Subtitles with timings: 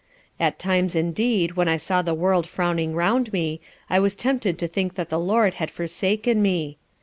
[0.39, 4.67] At times indeed when I saw the world frowning round me, I was tempted to
[4.67, 6.79] think that the LORD had forsaken me.